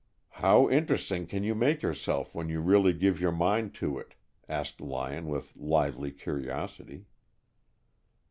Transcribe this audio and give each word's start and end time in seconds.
"How 0.41 0.67
interesting 0.67 1.27
can 1.27 1.43
you 1.43 1.53
make 1.53 1.83
yourself 1.83 2.33
when 2.33 2.49
you 2.49 2.59
really 2.59 2.91
give 2.91 3.21
your 3.21 3.31
mind 3.31 3.75
to 3.75 3.99
it?" 3.99 4.15
asked 4.49 4.81
Lyon, 4.81 5.27
with 5.27 5.55
lively 5.55 6.09
curiosity. 6.11 7.05